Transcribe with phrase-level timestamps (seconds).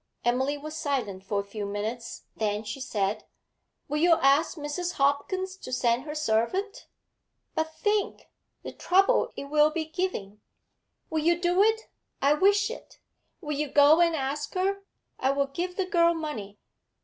[0.25, 2.23] Emily was silent for a few minutes.
[2.35, 3.23] Then she said
[3.87, 4.93] 'Will you ask Mrs.
[4.93, 6.87] Hopkins to send her servant?'
[7.53, 8.31] 'But think
[8.63, 10.41] the trouble it will be giving.'
[11.11, 11.81] 'Will you do it?
[12.19, 12.97] I wish it.
[13.41, 14.79] Will you go and ask her
[15.19, 16.57] I will give the girl money.'